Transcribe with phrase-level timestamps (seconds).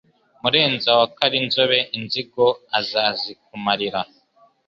[0.41, 2.45] Murenza wa Karinzobe Inzigo
[2.79, 4.01] izazikumarira.